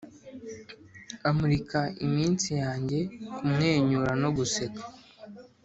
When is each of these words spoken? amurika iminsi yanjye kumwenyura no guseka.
amurika 1.29 1.79
iminsi 2.05 2.49
yanjye 2.61 2.99
kumwenyura 3.35 4.11
no 4.21 4.29
guseka. 4.37 4.81